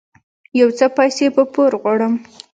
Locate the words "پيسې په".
0.97-1.43